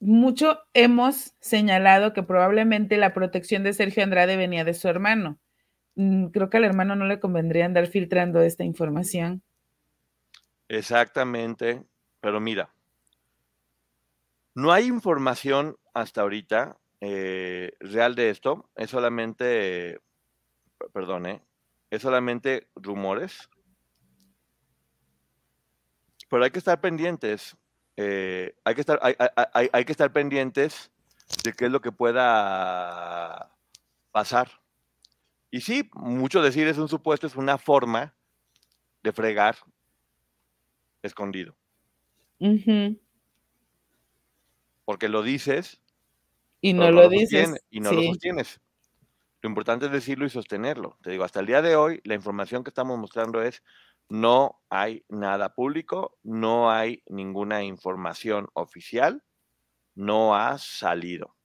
[0.00, 5.38] mucho hemos señalado que probablemente la protección de Sergio Andrade venía de su hermano.
[5.96, 9.42] Mm, creo que al hermano no le convendría andar filtrando esta información.
[10.68, 11.84] Exactamente,
[12.20, 12.74] pero mira,
[14.54, 20.00] no hay información hasta ahorita eh, real de esto, es solamente,
[20.92, 21.42] perdón, eh,
[21.90, 23.50] es solamente rumores,
[26.30, 27.56] pero hay que estar pendientes,
[27.96, 30.90] eh, hay, que estar, hay, hay que estar pendientes
[31.44, 33.54] de qué es lo que pueda
[34.12, 34.50] pasar.
[35.50, 38.14] Y sí, mucho decir es un supuesto, es una forma
[39.02, 39.56] de fregar
[41.04, 41.56] escondido.
[44.84, 45.80] Porque lo dices.
[46.60, 47.54] Y no, lo, dices.
[47.70, 48.60] Y no lo sostienes.
[49.42, 50.98] Lo importante es decirlo y sostenerlo.
[51.02, 53.62] Te digo, hasta el día de hoy, la información que estamos mostrando es,
[54.08, 59.22] no hay nada público, no hay ninguna información oficial,
[59.94, 61.36] no ha salido.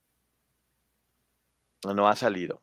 [1.94, 2.62] No ha salido.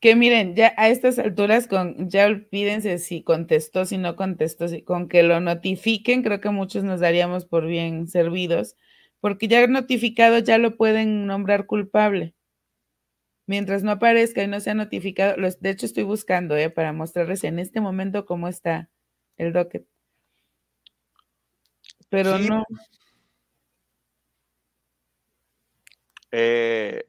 [0.00, 4.82] Que miren, ya a estas alturas, con, ya olvídense si contestó, si no contestó, si,
[4.82, 8.76] con que lo notifiquen, creo que muchos nos daríamos por bien servidos,
[9.20, 12.34] porque ya notificado ya lo pueden nombrar culpable.
[13.46, 17.44] Mientras no aparezca y no sea notificado, los, de hecho estoy buscando eh, para mostrarles
[17.44, 18.88] en este momento cómo está
[19.36, 19.86] el docket.
[22.08, 22.64] Pero no.
[26.32, 27.02] Eh,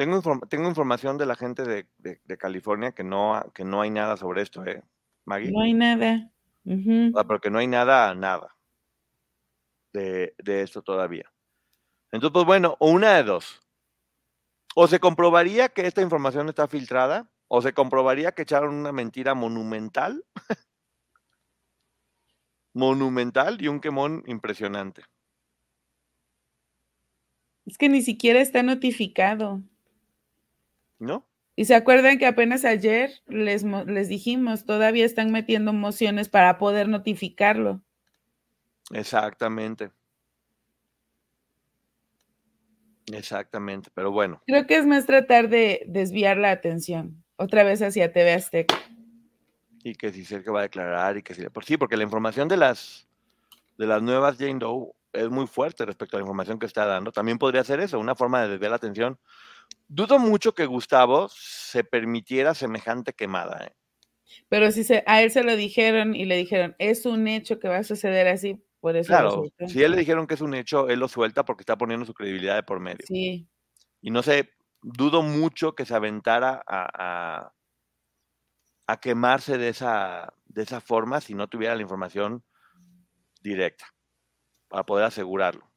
[0.00, 4.40] tengo, tengo información de la gente de, California que no, que no hay nada sobre
[4.40, 4.82] esto, ¿eh,
[5.26, 5.52] Maggie?
[5.52, 6.32] No hay nada.
[7.28, 8.56] porque no hay nada, nada
[9.92, 11.30] de, esto todavía.
[12.12, 13.60] Entonces, pues bueno, una de dos.
[14.74, 19.34] O se comprobaría que esta información está filtrada, o se comprobaría que echaron una mentira
[19.34, 20.24] monumental.
[22.72, 25.02] monumental y un quemón impresionante.
[27.66, 29.62] Es que ni siquiera está notificado.
[31.00, 31.26] ¿No?
[31.56, 36.88] Y se acuerdan que apenas ayer les, les dijimos, todavía están metiendo mociones para poder
[36.88, 37.82] notificarlo.
[38.92, 39.90] Exactamente.
[43.12, 44.42] Exactamente, pero bueno.
[44.46, 48.78] Creo que es más tratar de desviar la atención otra vez hacia TV Azteca.
[49.82, 52.48] Y que si que va a declarar y que si por sí, porque la información
[52.48, 53.08] de las
[53.78, 57.12] de las nuevas Jane Doe es muy fuerte respecto a la información que está dando.
[57.12, 59.18] También podría ser eso, una forma de desviar la atención
[59.92, 63.66] Dudo mucho que Gustavo se permitiera semejante quemada.
[63.66, 63.72] ¿eh?
[64.48, 67.68] Pero si se, a él se lo dijeron y le dijeron, es un hecho que
[67.68, 69.08] va a suceder así, por eso.
[69.08, 72.06] Claro, si él le dijeron que es un hecho, él lo suelta porque está poniendo
[72.06, 73.04] su credibilidad de por medio.
[73.08, 73.48] Sí.
[74.00, 77.52] Y no sé, dudo mucho que se aventara a,
[78.86, 82.44] a, quemarse de esa, de esa forma si no tuviera la información
[83.42, 83.92] directa,
[84.68, 85.68] para poder asegurarlo.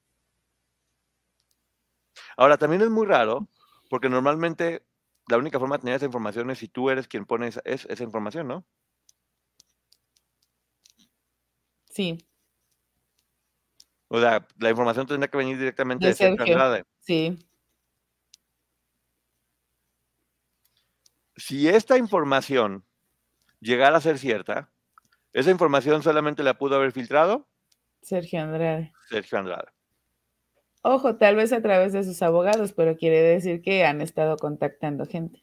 [2.38, 3.48] Ahora, también es muy raro
[3.94, 4.88] porque normalmente
[5.28, 8.04] la única forma de tener esa información es si tú eres quien pone esa, esa
[8.04, 8.66] información, ¿no?
[11.92, 12.18] Sí.
[14.08, 16.86] O sea, la información tendría que venir directamente de, Sergio Andrade.
[17.02, 17.38] Sí.
[21.36, 22.84] Si esta información
[23.60, 24.72] llegara a ser cierta,
[25.34, 27.48] esa información solamente la pudo haber filtrado
[28.02, 28.92] Sergio Andrade.
[29.08, 29.72] Sergio Andrade.
[30.86, 35.06] Ojo, tal vez a través de sus abogados, pero quiere decir que han estado contactando
[35.06, 35.43] gente.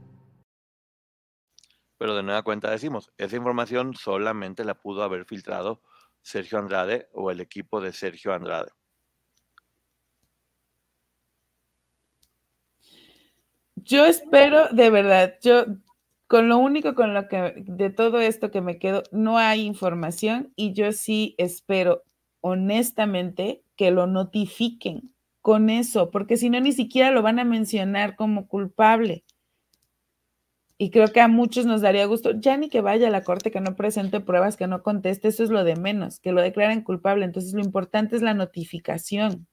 [2.01, 5.83] Pero de nueva cuenta decimos, esa información solamente la pudo haber filtrado
[6.23, 8.71] Sergio Andrade o el equipo de Sergio Andrade.
[13.75, 15.65] Yo espero, de verdad, yo
[16.25, 20.51] con lo único con lo que de todo esto que me quedo, no hay información
[20.55, 22.01] y yo sí espero
[22.39, 28.15] honestamente que lo notifiquen con eso, porque si no ni siquiera lo van a mencionar
[28.15, 29.23] como culpable.
[30.81, 33.51] Y creo que a muchos nos daría gusto, ya ni que vaya a la corte,
[33.51, 36.81] que no presente pruebas, que no conteste, eso es lo de menos, que lo declaren
[36.81, 37.23] culpable.
[37.23, 39.47] Entonces, lo importante es la notificación.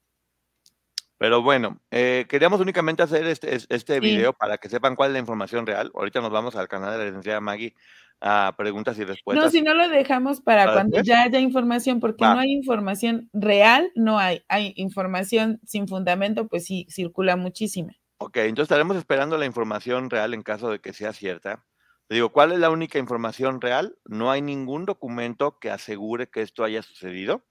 [1.19, 5.19] Pero bueno, eh, queríamos únicamente hacer este, este video para que sepan cuál es la
[5.19, 5.93] información real.
[5.95, 7.75] Ahorita nos vamos al canal de la licenciada Maggie
[8.23, 9.45] a preguntas y respuestas.
[9.45, 13.93] No, si no lo dejamos para, cuando ya haya información, porque no hay información real,
[13.95, 14.45] no hay.
[14.49, 17.93] Hay información sin fundamento, pues sí, circula muchísima.
[18.21, 21.65] Ok, entonces estaremos esperando la información real en caso de que sea cierta.
[22.09, 23.97] Te digo, ¿cuál es la única información real?
[24.05, 27.45] No hay ningún documento que asegure que esto haya sucedido.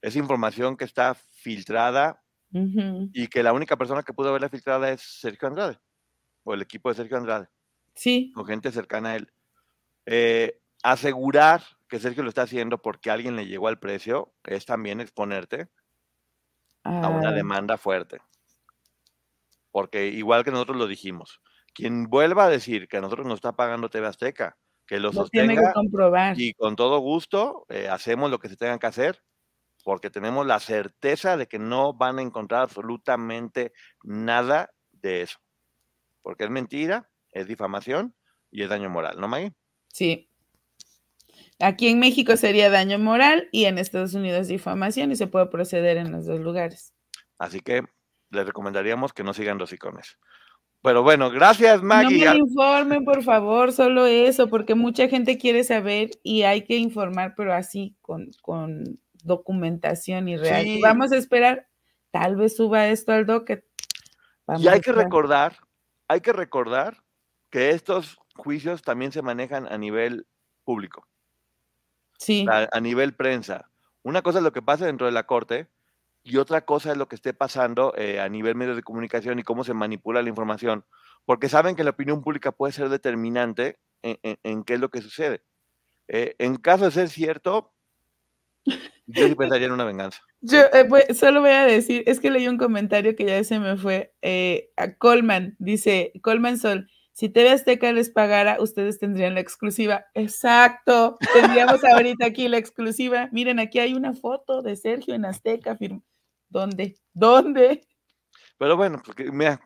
[0.00, 5.02] Es información que está filtrada y que la única persona que pudo haberla filtrada es
[5.02, 5.78] Sergio Andrade
[6.44, 7.48] o el equipo de Sergio Andrade.
[7.94, 8.32] Sí.
[8.34, 9.30] O gente cercana a él.
[10.06, 15.00] Eh, asegurar que Sergio lo está haciendo porque alguien le llegó al precio es también
[15.00, 15.68] exponerte
[16.82, 17.32] a una ah.
[17.32, 18.20] demanda fuerte
[19.76, 21.42] porque igual que nosotros lo dijimos,
[21.74, 24.56] quien vuelva a decir que a nosotros nos está pagando TV Azteca,
[24.86, 26.40] que lo, sostenga comprobar.
[26.40, 29.22] y con todo gusto eh, hacemos lo que se tenga que hacer,
[29.84, 35.36] porque tenemos la certeza de que no van a encontrar absolutamente nada de eso,
[36.22, 38.14] porque es mentira, es difamación
[38.50, 39.52] y es daño moral, ¿no, Maggie?
[39.88, 40.30] Sí.
[41.58, 45.98] Aquí en México sería daño moral y en Estados Unidos difamación y se puede proceder
[45.98, 46.94] en los dos lugares.
[47.38, 47.82] Así que
[48.30, 50.18] les recomendaríamos que no sigan los icones.
[50.82, 52.24] Pero bueno, gracias Maggie.
[52.24, 56.76] No me informen, por favor, solo eso, porque mucha gente quiere saber y hay que
[56.76, 58.30] informar, pero así, con,
[59.24, 60.64] documentación y real.
[60.80, 61.66] Vamos a esperar,
[62.12, 63.64] tal vez suba esto al docket.
[64.58, 65.56] y hay que recordar,
[66.06, 67.02] hay que recordar
[67.50, 70.26] que estos juicios también se manejan a nivel
[70.62, 71.06] público.
[72.18, 72.46] Sí.
[72.48, 73.68] a nivel prensa.
[74.02, 75.68] Una cosa es lo que pasa dentro de la corte,
[76.26, 79.44] y otra cosa es lo que esté pasando eh, a nivel medios de comunicación y
[79.44, 80.84] cómo se manipula la información,
[81.24, 85.42] porque saben que la opinión pública puede ser determinante en, qué es lo que sucede.
[86.08, 87.72] Eh, en caso de ser cierto,
[88.64, 90.20] yo sí pensaría en una venganza.
[90.40, 93.76] Yo eh, solo voy a decir, es que leí un comentario que ya se me
[93.76, 94.12] fue,
[94.76, 100.06] a Colman, dice, Colman Sol, si TV Azteca les pagara, ustedes tendrían la exclusiva.
[100.12, 103.28] Exacto, tendríamos ahorita aquí la exclusiva.
[103.30, 106.02] Miren, aquí hay una foto de Sergio en Azteca, firma.
[106.56, 106.96] ¿Dónde?
[107.12, 107.86] ¿Dónde?
[108.56, 109.60] Pero bueno, porque, mira,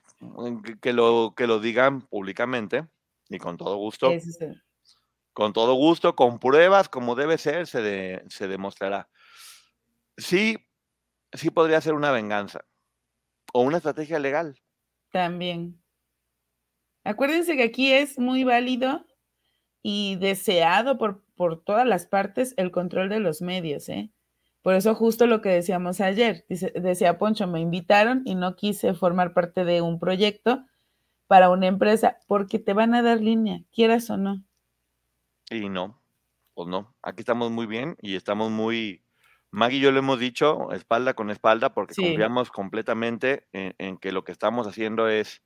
[0.82, 2.88] que lo, que lo digan públicamente
[3.28, 4.10] y con todo gusto.
[5.32, 9.08] Con todo gusto, con pruebas, como debe ser, se, se demostrará.
[10.16, 10.56] Sí,
[11.32, 12.64] sí podría ser una venganza
[13.52, 14.60] o una estrategia legal.
[15.12, 15.80] También.
[17.04, 19.06] Acuérdense que aquí es muy válido
[19.80, 24.10] y deseado por, por todas las partes el control de los medios, ¿eh?
[24.62, 29.32] Por eso justo lo que decíamos ayer, decía Poncho, me invitaron y no quise formar
[29.32, 30.64] parte de un proyecto
[31.26, 34.42] para una empresa porque te van a dar línea, quieras o no.
[35.50, 36.02] Y no,
[36.54, 39.02] pues no, aquí estamos muy bien y estamos muy,
[39.50, 44.24] Maggie y yo lo hemos dicho, espalda con espalda, porque confiamos completamente en, que lo
[44.24, 45.42] que estamos haciendo es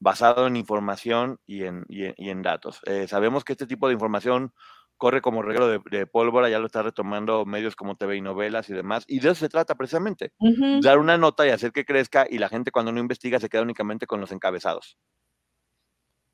[0.00, 2.80] basado en información y en, en, datos.
[2.86, 4.54] Eh, sabemos que este tipo de información
[4.98, 8.74] corre como regalo de, pólvora, ya lo está retomando medios como TV y novelas y
[8.74, 10.32] demás, y de eso se trata precisamente,
[10.82, 13.62] dar una nota y hacer que crezca y la gente cuando no investiga se queda
[13.62, 14.98] únicamente con los encabezados.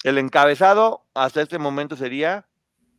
[0.02, 2.48] El encabezado hasta este momento sería,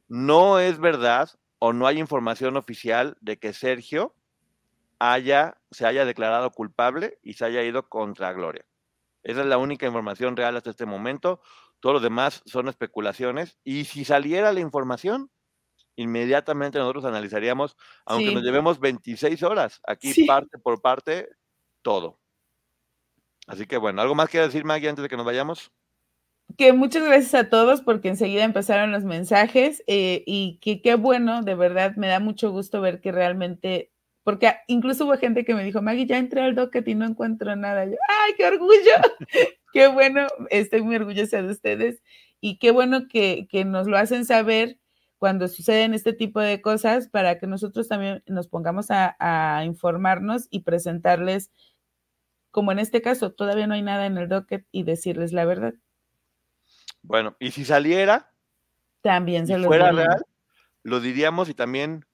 [0.07, 4.15] no es verdad o no hay información oficial de que Sergio
[4.99, 8.65] haya, se haya declarado culpable y se haya ido contra Gloria.
[9.23, 11.41] Esa es la única información real hasta este momento
[11.79, 13.57] Todo lo demás son especulaciones.
[13.63, 15.29] Y si saliera la información,
[15.95, 17.75] inmediatamente nosotros analizaríamos,
[18.05, 21.29] aunque nos llevemos 26 horas, aquí parte por parte,
[21.81, 22.19] todo.
[23.47, 25.71] Así que bueno, ¿algo más que decir, Maggie, antes de que nos vayamos?
[26.57, 31.41] Que muchas gracias a todos porque enseguida empezaron los mensajes eh, y que qué bueno,
[31.41, 33.91] de verdad, me da mucho gusto ver que realmente,
[34.23, 37.55] porque incluso hubo gente que me dijo, Maggie, ya entré al docket y no encuentro
[37.55, 37.85] nada.
[37.85, 38.71] Yo, ¡ay, qué orgullo!
[39.73, 42.01] qué bueno, estoy muy orgullosa de ustedes
[42.39, 44.79] y qué bueno que, que nos lo hacen saber
[45.17, 50.47] cuando suceden este tipo de cosas para que nosotros también nos pongamos a, a informarnos
[50.49, 51.51] y presentarles
[52.55, 55.73] como en este caso todavía no hay nada en el docket y decirles la verdad.
[57.01, 58.31] Bueno, y si saliera,
[59.01, 60.25] también se lo fuera real,
[60.81, 62.05] lo diríamos y también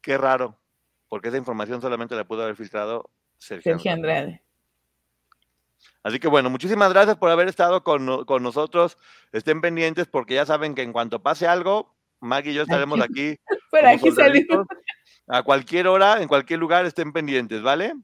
[0.00, 0.60] qué raro,
[1.08, 4.44] porque esa información solamente la pudo haber filtrado Sergio, Sergio Andrade.
[6.02, 8.96] Así que bueno, muchísimas gracias por haber estado con, con, nosotros.
[9.32, 13.36] Estén pendientes porque ya saben que en cuanto pase algo, Maggie y yo estaremos aquí.
[13.70, 14.66] Por aquí salimos.
[15.28, 17.94] A cualquier hora, en cualquier lugar, estén pendientes, ¿vale?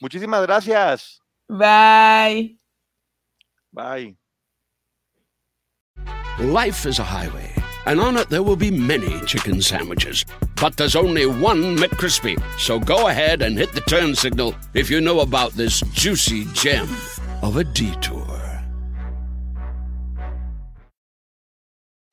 [0.00, 1.20] Muchísimas gracias.
[1.48, 2.58] Bye.
[3.72, 4.16] Bye.
[6.38, 7.50] Life is a highway,
[7.86, 10.24] and on it there will be many chicken sandwiches.
[10.60, 12.36] But there's only one McCrispy.
[12.58, 16.86] So go ahead and hit the turn signal if you know about this juicy gem
[17.46, 18.45] of a detour.